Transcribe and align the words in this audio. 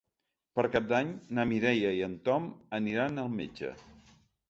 Per 0.59 0.63
Cap 0.75 0.87
d'Any 0.91 1.11
na 1.39 1.45
Mireia 1.53 1.93
i 1.99 2.03
en 2.09 2.17
Tom 2.31 2.51
aniran 2.81 3.25
al 3.29 3.35
metge. 3.39 3.75